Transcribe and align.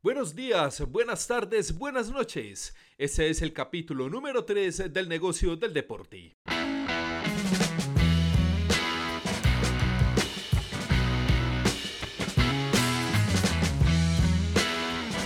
Buenos 0.00 0.36
días, 0.36 0.80
buenas 0.92 1.26
tardes, 1.26 1.76
buenas 1.76 2.08
noches. 2.12 2.72
Este 2.98 3.30
es 3.30 3.42
el 3.42 3.52
capítulo 3.52 4.08
número 4.08 4.44
3 4.44 4.92
del 4.92 5.08
negocio 5.08 5.56
del 5.56 5.74
deporte. 5.74 6.36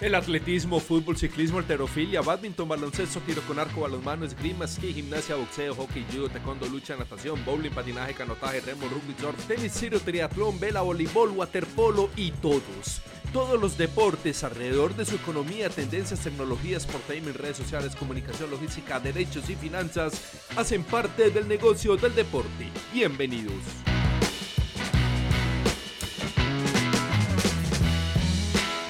El 0.03 0.17
atletismo, 0.17 0.81
fútbol, 0.81 1.17
ciclismo, 1.17 1.58
alterofilia, 1.58 2.22
badminton, 2.22 2.69
baloncesto, 2.69 3.21
tiro 3.21 3.40
con 3.43 3.61
arco, 3.61 3.83
balonmano, 3.83 4.25
esgrima, 4.25 4.65
esquí, 4.65 4.93
gimnasia, 4.93 5.37
boxeo, 5.37 5.76
hockey, 5.76 6.04
judo, 6.13 6.29
taekwondo, 6.29 6.67
lucha, 6.67 6.97
natación, 6.97 7.44
bowling, 7.44 7.71
patinaje, 7.71 8.12
canotaje, 8.12 8.61
remo, 8.62 8.88
rugby, 8.88 9.15
surf, 9.21 9.47
tenis, 9.47 9.72
tiro, 9.75 10.01
triatlón, 10.01 10.58
vela, 10.58 10.80
voleibol, 10.80 11.30
waterpolo 11.30 12.11
y 12.17 12.33
todos. 12.33 13.01
Todos 13.33 13.61
los 13.61 13.79
deportes 13.79 14.43
alrededor 14.43 14.97
de 14.97 15.04
su 15.04 15.15
economía, 15.15 15.71
tendencias, 15.71 16.19
tecnologías, 16.19 16.84
portainment, 16.84 17.37
redes 17.37 17.59
sociales, 17.59 17.95
comunicación, 17.95 18.51
logística, 18.51 18.98
derechos 18.98 19.48
y 19.51 19.55
finanzas 19.55 20.21
hacen 20.57 20.83
parte 20.83 21.30
del 21.30 21.47
negocio 21.47 21.97
del 21.97 22.12
deporte. 22.16 22.73
Bienvenidos. 22.93 23.91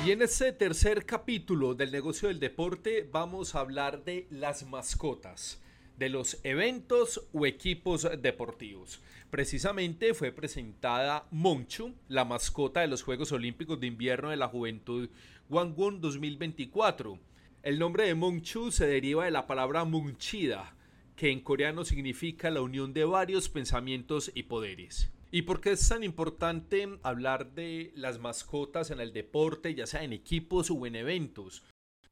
Y 0.04 0.10
en 0.10 0.20
este 0.20 0.52
tercer 0.52 1.06
capítulo 1.06 1.76
del 1.76 1.92
negocio 1.92 2.26
del 2.26 2.40
deporte 2.40 3.08
vamos 3.12 3.54
a 3.54 3.60
hablar 3.60 4.02
de 4.02 4.26
las 4.30 4.66
mascotas, 4.66 5.62
de 5.96 6.08
los 6.08 6.40
eventos 6.42 7.28
o 7.32 7.46
equipos 7.46 8.08
deportivos. 8.20 9.00
Precisamente 9.30 10.12
fue 10.12 10.32
presentada 10.32 11.28
Monchu, 11.30 11.94
la 12.08 12.24
mascota 12.24 12.80
de 12.80 12.88
los 12.88 13.04
Juegos 13.04 13.30
Olímpicos 13.30 13.78
de 13.78 13.86
Invierno 13.86 14.30
de 14.30 14.36
la 14.36 14.48
Juventud 14.48 15.08
Gwangon 15.48 16.00
2024. 16.00 17.20
El 17.62 17.78
nombre 17.78 18.04
de 18.04 18.16
Monchu 18.16 18.72
se 18.72 18.88
deriva 18.88 19.26
de 19.26 19.30
la 19.30 19.46
palabra 19.46 19.84
Munchida, 19.84 20.74
que 21.14 21.30
en 21.30 21.38
coreano 21.38 21.84
significa 21.84 22.50
la 22.50 22.62
unión 22.62 22.92
de 22.92 23.04
varios 23.04 23.48
pensamientos 23.48 24.32
y 24.34 24.42
poderes. 24.42 25.12
¿Y 25.34 25.42
por 25.42 25.62
qué 25.62 25.70
es 25.70 25.88
tan 25.88 26.04
importante 26.04 26.86
hablar 27.02 27.54
de 27.54 27.90
las 27.96 28.18
mascotas 28.18 28.90
en 28.90 29.00
el 29.00 29.14
deporte, 29.14 29.74
ya 29.74 29.86
sea 29.86 30.04
en 30.04 30.12
equipos 30.12 30.70
o 30.70 30.86
en 30.86 30.94
eventos? 30.94 31.64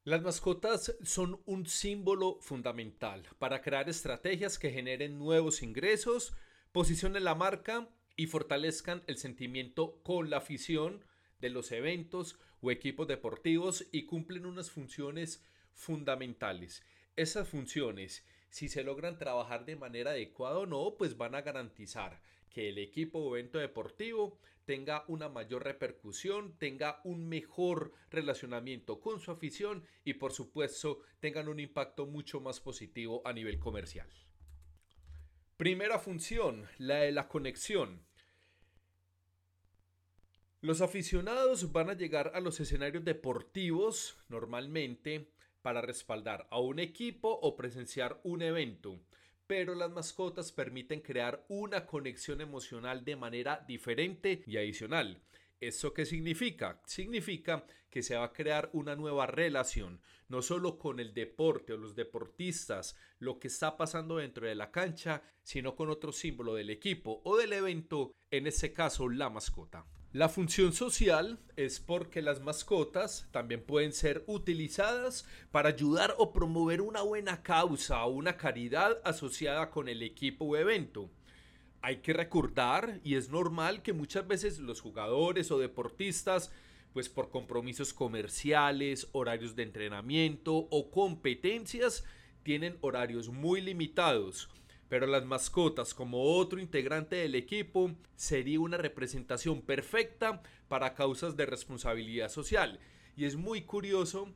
Las 0.05 0.23
mascotas 0.23 0.97
son 1.03 1.43
un 1.45 1.67
símbolo 1.67 2.39
fundamental 2.41 3.25
para 3.39 3.61
crear 3.61 3.91
estrategias 3.91 4.59
que 4.59 4.71
generen 4.71 5.19
nuevos 5.19 5.63
ingresos, 5.63 6.33
posicionen 6.73 7.25
la 7.25 7.35
marca 7.35 7.91
y 8.17 8.27
fortalezcan 8.27 9.03
el 9.07 9.19
sentimiento 9.19 10.01
con 10.03 10.31
la 10.31 10.39
afición 10.39 11.05
de 11.43 11.51
los 11.51 11.73
eventos 11.73 12.39
o 12.63 12.71
equipos 12.71 13.07
deportivos 13.07 13.87
y 13.93 14.07
cumplen 14.07 14.47
unas 14.47 14.71
funciones 14.71 15.45
fundamentales. 15.75 16.83
Esas 17.17 17.47
funciones, 17.47 18.25
si 18.51 18.69
se 18.69 18.85
logran 18.85 19.19
trabajar 19.19 19.65
de 19.65 19.77
manera 19.77 20.11
adecuada 20.11 20.59
o 20.59 20.67
no, 20.67 20.97
pues 20.99 21.17
van 21.17 21.35
a 21.35 21.43
garantizar 21.43 22.21
que 22.51 22.69
el 22.69 22.79
equipo 22.79 23.21
o 23.21 23.37
evento 23.37 23.59
deportivo 23.59 24.39
tenga 24.67 25.05
una 25.09 25.29
mayor 25.29 25.65
repercusión, 25.65 26.57
tenga 26.59 27.01
un 27.05 27.29
mejor 27.29 27.93
relacionamiento 28.11 29.01
con 29.01 29.21
su 29.21 29.31
afición 29.31 29.85
y 30.05 30.15
por 30.15 30.33
supuesto 30.33 31.01
tengan 31.21 31.49
un 31.49 31.61
impacto 31.61 32.07
mucho 32.07 32.41
más 32.41 32.61
positivo 32.61 33.23
a 33.25 33.33
nivel 33.33 33.59
comercial. 33.59 34.09
Primera 35.57 35.99
función, 35.99 36.69
la 36.79 36.97
de 36.97 37.13
la 37.13 37.29
conexión. 37.29 38.03
Los 40.61 40.81
aficionados 40.81 41.73
van 41.73 41.91
a 41.91 41.95
llegar 41.95 42.33
a 42.35 42.41
los 42.41 42.61
escenarios 42.61 43.05
deportivos 43.05 44.19
normalmente 44.29 45.33
para 45.63 45.81
respaldar 45.81 46.47
a 46.51 46.59
un 46.59 46.79
equipo 46.79 47.31
o 47.43 47.57
presenciar 47.57 48.21
un 48.25 48.43
evento, 48.43 49.01
pero 49.47 49.75
las 49.75 49.91
mascotas 49.91 50.53
permiten 50.53 51.01
crear 51.01 51.45
una 51.49 51.87
conexión 51.87 52.41
emocional 52.41 53.05
de 53.05 53.17
manera 53.17 53.65
diferente 53.67 54.43
y 54.47 54.57
adicional. 54.57 55.21
¿Eso 55.61 55.93
qué 55.93 56.07
significa? 56.07 56.81
Significa 56.87 57.67
que 57.91 58.03
se 58.03 58.17
va 58.17 58.25
a 58.25 58.33
crear 58.33 58.71
una 58.73 58.97
nueva 58.97 59.27
relación, 59.27 60.01
no 60.29 60.41
solo 60.41 60.79
con 60.79 61.01
el 61.01 61.13
deporte 61.13 61.75
o 61.75 61.77
los 61.77 61.95
deportistas, 61.95 62.97
lo 63.19 63.39
que 63.39 63.49
está 63.49 63.77
pasando 63.77 64.17
dentro 64.17 64.47
de 64.47 64.55
la 64.55 64.71
cancha, 64.71 65.23
sino 65.43 65.75
con 65.75 65.91
otro 65.91 66.13
símbolo 66.13 66.55
del 66.55 66.71
equipo 66.71 67.21
o 67.25 67.37
del 67.37 67.53
evento, 67.53 68.15
en 68.31 68.47
este 68.47 68.73
caso 68.73 69.09
la 69.09 69.29
mascota. 69.29 69.85
La 70.13 70.29
función 70.29 70.73
social 70.73 71.39
es 71.55 71.79
porque 71.79 72.21
las 72.21 72.41
mascotas 72.41 73.29
también 73.31 73.63
pueden 73.63 73.93
ser 73.93 74.25
utilizadas 74.27 75.25
para 75.53 75.69
ayudar 75.69 76.17
o 76.19 76.33
promover 76.33 76.81
una 76.81 77.03
buena 77.03 77.45
causa 77.45 78.05
o 78.05 78.11
una 78.11 78.37
caridad 78.37 79.01
asociada 79.05 79.71
con 79.71 79.89
el 79.89 80.03
equipo 80.03 80.47
o 80.47 80.57
evento. 80.57 81.09
Hay 81.81 81.99
que 81.99 82.13
recordar, 82.13 82.99
y 83.05 83.15
es 83.15 83.29
normal 83.29 83.83
que 83.83 83.93
muchas 83.93 84.27
veces 84.27 84.59
los 84.59 84.81
jugadores 84.81 85.53
o 85.53 85.61
deportistas, 85.61 86.51
pues 86.93 87.09
por 87.09 87.31
compromisos 87.31 87.95
comerciales, 87.95 89.07
horarios 89.13 89.55
de 89.55 89.63
entrenamiento 89.63 90.57
o 90.57 90.91
competencias, 90.91 92.05
tienen 92.43 92.79
horarios 92.81 93.29
muy 93.29 93.61
limitados 93.61 94.49
pero 94.91 95.07
las 95.07 95.25
mascotas 95.25 95.95
como 95.95 96.21
otro 96.37 96.61
integrante 96.61 97.15
del 97.15 97.37
equipo 97.37 97.93
sería 98.17 98.59
una 98.59 98.77
representación 98.77 99.63
perfecta 99.63 100.43
para 100.69 100.95
causas 100.95 101.37
de 101.37 101.47
responsabilidad 101.47 102.29
social. 102.29 102.81
Y 103.17 103.25
es 103.25 103.37
muy 103.37 103.63
curioso 103.63 104.29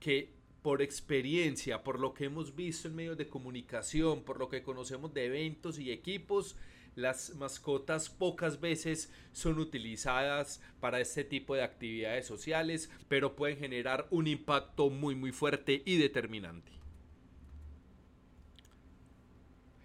que 0.00 0.32
por 0.62 0.80
experiencia, 0.80 1.84
por 1.84 2.00
lo 2.00 2.14
que 2.14 2.24
hemos 2.24 2.56
visto 2.56 2.88
en 2.88 2.96
medios 2.96 3.18
de 3.18 3.28
comunicación, 3.28 4.22
por 4.22 4.38
lo 4.38 4.48
que 4.48 4.62
conocemos 4.62 5.12
de 5.12 5.26
eventos 5.26 5.78
y 5.78 5.92
equipos, 5.92 6.56
las 6.96 7.34
mascotas 7.36 8.08
pocas 8.08 8.60
veces 8.60 9.12
son 9.32 9.58
utilizadas 9.58 10.62
para 10.80 11.00
este 11.00 11.22
tipo 11.22 11.54
de 11.54 11.62
actividades 11.62 12.26
sociales, 12.26 12.90
pero 13.08 13.36
pueden 13.36 13.58
generar 13.58 14.06
un 14.10 14.26
impacto 14.26 14.88
muy 14.88 15.14
muy 15.14 15.32
fuerte 15.32 15.82
y 15.84 15.98
determinante. 15.98 16.77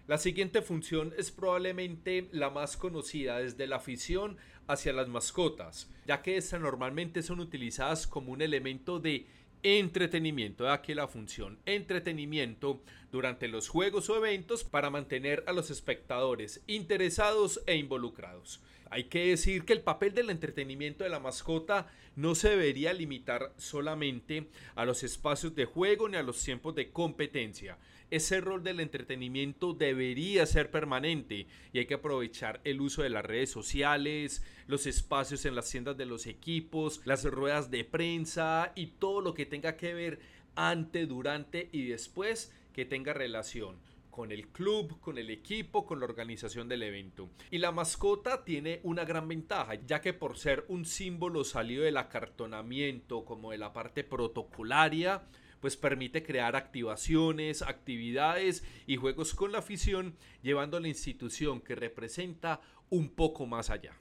La 0.06 0.18
siguiente 0.18 0.60
función 0.60 1.14
es 1.16 1.30
probablemente 1.30 2.28
la 2.30 2.50
más 2.50 2.76
conocida 2.76 3.38
desde 3.38 3.66
la 3.66 3.76
afición 3.76 4.36
hacia 4.66 4.92
las 4.92 5.08
mascotas, 5.08 5.90
ya 6.06 6.20
que 6.20 6.36
estas 6.36 6.60
normalmente 6.60 7.22
son 7.22 7.40
utilizadas 7.40 8.06
como 8.06 8.30
un 8.32 8.42
elemento 8.42 9.00
de 9.00 9.26
entretenimiento, 9.62 10.64
de 10.64 10.72
aquí 10.72 10.92
la 10.92 11.08
función 11.08 11.58
entretenimiento 11.64 12.82
durante 13.10 13.48
los 13.48 13.68
juegos 13.68 14.10
o 14.10 14.16
eventos 14.16 14.62
para 14.62 14.90
mantener 14.90 15.42
a 15.46 15.54
los 15.54 15.70
espectadores 15.70 16.60
interesados 16.66 17.62
e 17.66 17.76
involucrados. 17.76 18.60
Hay 18.90 19.04
que 19.04 19.28
decir 19.28 19.64
que 19.64 19.72
el 19.72 19.80
papel 19.80 20.12
del 20.12 20.28
entretenimiento 20.28 21.02
de 21.02 21.10
la 21.10 21.18
mascota 21.18 21.86
no 22.14 22.34
se 22.34 22.50
debería 22.50 22.92
limitar 22.92 23.54
solamente 23.56 24.48
a 24.74 24.84
los 24.84 25.02
espacios 25.02 25.54
de 25.54 25.64
juego 25.64 26.08
ni 26.10 26.18
a 26.18 26.22
los 26.22 26.42
tiempos 26.44 26.74
de 26.74 26.90
competencia. 26.90 27.78
Ese 28.14 28.40
rol 28.40 28.62
del 28.62 28.78
entretenimiento 28.78 29.72
debería 29.72 30.46
ser 30.46 30.70
permanente 30.70 31.48
y 31.72 31.80
hay 31.80 31.86
que 31.86 31.94
aprovechar 31.94 32.60
el 32.62 32.80
uso 32.80 33.02
de 33.02 33.10
las 33.10 33.24
redes 33.24 33.50
sociales, 33.50 34.44
los 34.68 34.86
espacios 34.86 35.44
en 35.46 35.56
las 35.56 35.68
tiendas 35.68 35.96
de 35.96 36.06
los 36.06 36.28
equipos, 36.28 37.00
las 37.06 37.24
ruedas 37.24 37.72
de 37.72 37.82
prensa 37.82 38.70
y 38.76 38.86
todo 38.86 39.20
lo 39.20 39.34
que 39.34 39.46
tenga 39.46 39.76
que 39.76 39.94
ver 39.94 40.20
ante, 40.54 41.06
durante 41.06 41.68
y 41.72 41.86
después 41.86 42.54
que 42.72 42.84
tenga 42.84 43.14
relación 43.14 43.80
con 44.12 44.30
el 44.30 44.46
club, 44.46 45.00
con 45.00 45.18
el 45.18 45.28
equipo, 45.28 45.84
con 45.84 45.98
la 45.98 46.04
organización 46.04 46.68
del 46.68 46.84
evento. 46.84 47.28
Y 47.50 47.58
la 47.58 47.72
mascota 47.72 48.44
tiene 48.44 48.78
una 48.84 49.04
gran 49.04 49.26
ventaja, 49.26 49.74
ya 49.74 50.00
que 50.00 50.12
por 50.12 50.38
ser 50.38 50.64
un 50.68 50.84
símbolo 50.84 51.42
salido 51.42 51.82
del 51.82 51.96
acartonamiento, 51.96 53.24
como 53.24 53.50
de 53.50 53.58
la 53.58 53.72
parte 53.72 54.04
protocolaria, 54.04 55.24
pues 55.64 55.78
permite 55.78 56.22
crear 56.22 56.56
activaciones, 56.56 57.62
actividades 57.62 58.62
y 58.86 58.96
juegos 58.96 59.34
con 59.34 59.50
la 59.50 59.60
afición, 59.60 60.14
llevando 60.42 60.76
a 60.76 60.80
la 60.80 60.88
institución 60.88 61.62
que 61.62 61.74
representa 61.74 62.60
un 62.90 63.08
poco 63.08 63.46
más 63.46 63.70
allá. 63.70 63.98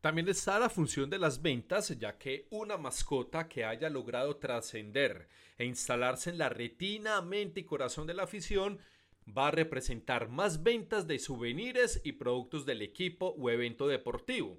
También 0.00 0.28
está 0.28 0.60
la 0.60 0.70
función 0.70 1.10
de 1.10 1.18
las 1.18 1.42
ventas, 1.42 1.98
ya 1.98 2.16
que 2.18 2.46
una 2.50 2.76
mascota 2.76 3.48
que 3.48 3.64
haya 3.64 3.90
logrado 3.90 4.36
trascender 4.36 5.28
e 5.58 5.64
instalarse 5.64 6.30
en 6.30 6.38
la 6.38 6.50
retina, 6.50 7.20
mente 7.20 7.58
y 7.58 7.64
corazón 7.64 8.06
de 8.06 8.14
la 8.14 8.22
afición 8.22 8.78
va 9.26 9.48
a 9.48 9.50
representar 9.50 10.28
más 10.28 10.62
ventas 10.62 11.08
de 11.08 11.18
souvenirs 11.18 12.00
y 12.04 12.12
productos 12.12 12.64
del 12.64 12.80
equipo 12.80 13.34
o 13.36 13.50
evento 13.50 13.88
deportivo. 13.88 14.56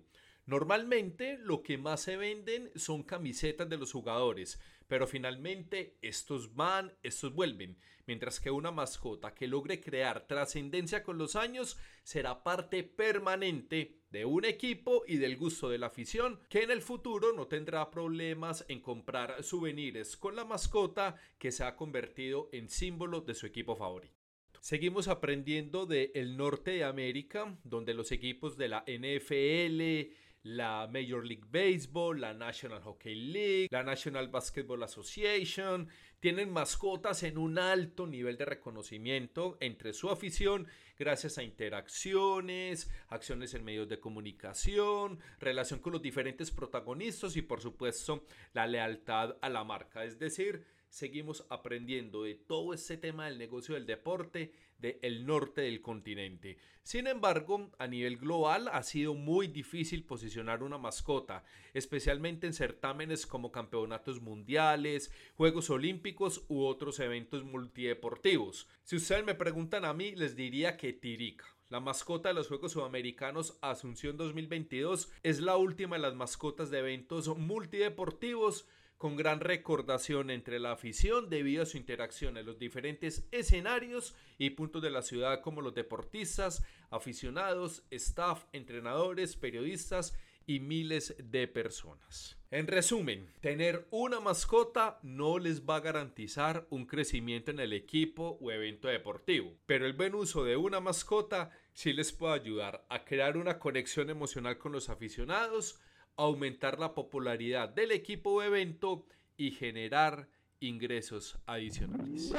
Normalmente 0.48 1.38
lo 1.40 1.62
que 1.62 1.78
más 1.78 2.02
se 2.02 2.16
venden 2.16 2.72
son 2.76 3.04
camisetas 3.04 3.68
de 3.68 3.76
los 3.76 3.92
jugadores, 3.92 4.62
pero 4.88 5.06
finalmente 5.06 5.98
estos 6.02 6.56
van, 6.56 6.94
estos 7.04 7.34
vuelven, 7.34 7.78
mientras 8.06 8.40
que 8.40 8.50
una 8.50 8.72
mascota 8.72 9.34
que 9.34 9.46
logre 9.46 9.82
crear 9.82 10.26
trascendencia 10.26 11.04
con 11.04 11.18
los 11.18 11.36
años 11.36 11.78
será 12.04 12.44
parte 12.44 12.84
permanente 12.84 14.00
de 14.10 14.24
un 14.24 14.46
equipo 14.46 15.04
y 15.06 15.18
del 15.18 15.36
gusto 15.36 15.68
de 15.68 15.80
la 15.80 15.88
afición, 15.88 16.40
que 16.48 16.64
en 16.64 16.72
el 16.72 16.82
futuro 16.82 17.34
no 17.34 17.48
tendrá 17.48 17.92
problemas 17.92 18.64
en 18.70 18.80
comprar 18.80 19.44
souvenirs 19.44 20.16
con 20.16 20.38
la 20.38 20.46
mascota 20.46 21.18
que 21.38 21.52
se 21.52 21.66
ha 21.66 21.76
convertido 21.76 22.48
en 22.54 22.70
símbolo 22.70 23.20
de 23.20 23.36
su 23.36 23.48
equipo 23.48 23.76
favorito. 23.76 24.16
Seguimos 24.62 25.08
aprendiendo 25.08 25.86
del 25.86 26.38
norte 26.38 26.72
de 26.72 26.84
América, 26.86 27.58
donde 27.64 27.94
los 27.94 28.12
equipos 28.12 28.58
de 28.58 28.68
la 28.70 28.84
NFL, 28.88 30.12
la 30.44 30.88
Major 30.88 31.26
League 31.26 31.46
Baseball, 31.50 32.20
la 32.20 32.34
National 32.34 32.82
Hockey 32.82 33.16
League, 33.16 33.68
la 33.72 33.84
National 33.84 34.28
Basketball 34.30 34.84
Association, 34.84 35.90
tienen 36.20 36.52
mascotas 36.52 37.24
en 37.24 37.38
un 37.38 37.60
alto 37.60 38.08
nivel 38.08 38.38
de 38.38 38.46
reconocimiento 38.46 39.58
entre 39.60 39.94
su 39.94 40.10
afición 40.10 40.68
gracias 40.98 41.38
a 41.38 41.44
interacciones, 41.44 42.90
acciones 43.10 43.54
en 43.54 43.64
medios 43.64 43.88
de 43.88 44.00
comunicación, 44.00 45.20
relación 45.40 45.80
con 45.80 45.94
los 45.94 46.02
diferentes 46.02 46.52
protagonistas 46.52 47.36
y 47.36 47.42
por 47.42 47.62
supuesto 47.62 48.26
la 48.54 48.66
lealtad 48.66 49.36
a 49.42 49.50
la 49.50 49.64
marca. 49.64 50.06
Es 50.06 50.18
decir, 50.18 50.66
seguimos 50.90 51.46
aprendiendo 51.50 52.24
de 52.24 52.36
todo 52.36 52.74
este 52.74 52.98
tema 52.98 53.26
del 53.26 53.38
negocio 53.38 53.76
del 53.76 53.86
deporte 53.86 54.52
del 54.80 55.26
norte 55.26 55.62
del 55.62 55.82
continente. 55.82 56.58
Sin 56.84 57.08
embargo, 57.08 57.72
a 57.80 57.88
nivel 57.88 58.18
global 58.18 58.70
ha 58.72 58.84
sido 58.84 59.14
muy 59.14 59.48
difícil 59.48 60.04
posicionar 60.04 60.64
una 60.64 60.78
mascota, 60.78 61.44
especialmente 61.74 62.48
en 62.48 62.54
certámenes 62.54 63.26
como 63.26 63.52
campeonatos 63.52 64.22
mundiales, 64.22 65.12
Juegos 65.36 65.70
Olímpicos 65.70 66.46
u 66.48 66.64
otros 66.64 67.00
eventos 67.00 67.44
multideportivos. 67.44 68.70
Si 68.84 68.96
ustedes 68.96 69.26
me 69.26 69.36
preguntan 69.36 69.84
a 69.84 69.94
mí, 69.94 70.16
les 70.16 70.36
diría 70.36 70.78
que 70.78 70.94
Tirica. 70.94 71.46
La 71.70 71.82
mascota 71.82 72.30
de 72.30 72.36
los 72.36 72.48
Juegos 72.48 72.72
Sudamericanos 72.72 73.58
Asunción 73.62 74.16
2022 74.16 75.12
es 75.24 75.42
la 75.42 75.58
última 75.58 75.98
de 75.98 76.04
las 76.04 76.16
mascotas 76.16 76.70
de 76.70 76.80
eventos 76.80 77.28
multideportivos 77.38 78.66
con 78.98 79.16
gran 79.16 79.40
recordación 79.40 80.30
entre 80.32 80.60
la 80.60 80.72
afición 80.72 81.30
debido 81.30 81.64
a 81.64 81.66
su 81.66 81.78
interacción 81.78 82.38
en 82.38 82.46
los 82.46 82.58
diferentes 82.58 83.28
escenarios 83.32 84.16
y 84.38 84.52
puntos 84.52 84.82
de 84.82 84.90
la 84.90 85.02
ciudad 85.02 85.42
como 85.42 85.62
los 85.62 85.76
deportistas, 85.76 86.64
aficionados, 86.90 87.84
staff, 87.92 88.46
entrenadores, 88.54 89.36
periodistas 89.36 90.18
y 90.48 90.62
miles 90.62 91.14
de 91.20 91.48
personas. 91.48 92.38
En 92.50 92.68
resumen, 92.68 93.30
tener 93.42 93.86
una 93.92 94.22
mascota 94.22 95.00
no 95.04 95.38
les 95.38 95.66
va 95.66 95.76
a 95.76 95.82
garantizar 95.82 96.66
un 96.70 96.86
crecimiento 96.86 97.52
en 97.52 97.60
el 97.60 97.74
equipo 97.74 98.38
o 98.42 98.52
evento 98.52 98.88
deportivo, 98.88 99.54
pero 99.66 99.86
el 99.86 99.94
buen 99.94 100.16
uso 100.16 100.46
de 100.46 100.56
una 100.56 100.80
mascota 100.80 101.52
sí 101.74 101.92
les 101.92 102.14
puede 102.14 102.36
ayudar 102.36 102.86
a 102.90 103.04
crear 103.04 103.36
una 103.36 103.60
conexión 103.60 104.10
emocional 104.10 104.58
con 104.58 104.72
los 104.72 104.90
aficionados, 104.90 105.78
aumentar 106.18 106.80
la 106.80 106.94
popularidad 106.94 107.70
del 107.70 107.92
equipo 107.92 108.32
o 108.32 108.42
evento 108.42 109.06
y 109.38 109.52
generar 109.52 110.28
ingresos 110.60 111.38
adicionales. 111.46 112.34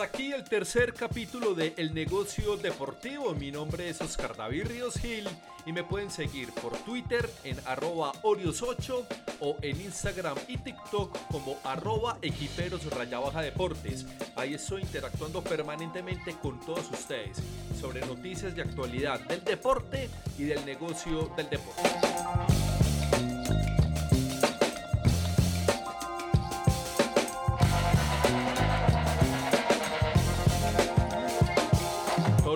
Aquí 0.00 0.32
el 0.32 0.42
tercer 0.42 0.92
capítulo 0.92 1.54
de 1.54 1.72
El 1.76 1.94
negocio 1.94 2.56
deportivo. 2.56 3.32
Mi 3.34 3.52
nombre 3.52 3.88
es 3.88 4.00
Oscar 4.00 4.36
David 4.36 4.66
Ríos 4.66 4.94
Gil 4.94 5.28
y 5.66 5.72
me 5.72 5.84
pueden 5.84 6.10
seguir 6.10 6.52
por 6.54 6.76
Twitter 6.78 7.30
en 7.44 7.56
arroba 7.64 8.12
Orios8 8.22 9.06
o 9.40 9.56
en 9.62 9.80
Instagram 9.80 10.36
y 10.48 10.58
TikTok 10.58 11.16
como 11.30 11.58
arroba 11.62 12.18
equiperos 12.22 12.84
raya 12.86 13.20
baja 13.20 13.40
deportes. 13.40 14.04
Ahí 14.34 14.54
estoy 14.54 14.82
interactuando 14.82 15.42
permanentemente 15.44 16.34
con 16.42 16.58
todos 16.60 16.90
ustedes 16.90 17.38
sobre 17.80 18.04
noticias 18.04 18.56
de 18.56 18.62
actualidad 18.62 19.20
del 19.20 19.44
deporte 19.44 20.10
y 20.36 20.44
del 20.44 20.64
negocio 20.66 21.30
del 21.36 21.48
deporte. 21.50 22.83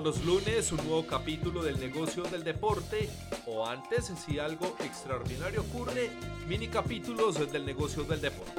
Los 0.00 0.24
lunes 0.24 0.70
un 0.70 0.78
nuevo 0.78 1.06
capítulo 1.06 1.62
del 1.62 1.80
negocio 1.80 2.22
del 2.24 2.44
deporte 2.44 3.08
o 3.46 3.66
antes 3.66 4.12
si 4.24 4.38
algo 4.38 4.76
extraordinario 4.84 5.62
ocurre, 5.62 6.10
mini 6.46 6.68
capítulos 6.68 7.50
del 7.50 7.64
negocio 7.64 8.04
del 8.04 8.20
deporte. 8.20 8.52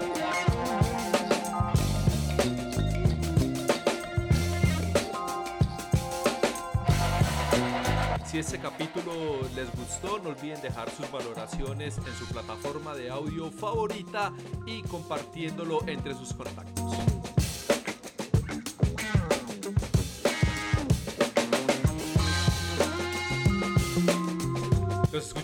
Si 8.25 8.37
este 8.37 8.59
capítulo 8.59 9.41
les 9.55 9.71
gustó, 9.75 10.19
no 10.19 10.29
olviden 10.29 10.61
dejar 10.61 10.89
sus 10.91 11.09
valoraciones 11.09 11.97
en 11.97 12.15
su 12.15 12.25
plataforma 12.31 12.93
de 12.95 13.09
audio 13.09 13.49
favorita 13.51 14.33
y 14.65 14.81
compartiéndolo 14.83 15.79
entre 15.87 16.13
sus 16.13 16.33
contactos. 16.33 17.18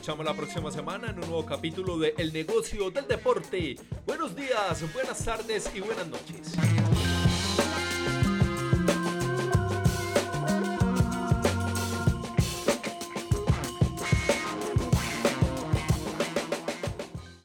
Escuchamos 0.05 0.25
la 0.27 0.37
próxima 0.37 0.71
semana 0.71 1.09
en 1.09 1.15
un 1.15 1.21
nuevo 1.21 1.43
capítulo 1.43 1.97
de 1.97 2.13
El 2.19 2.31
negocio 2.31 2.91
del 2.91 3.07
deporte. 3.07 3.75
Buenos 4.05 4.35
días, 4.35 4.93
buenas 4.93 5.25
tardes 5.25 5.71
y 5.73 5.79
buenas 5.79 6.07
noches. 6.07 6.94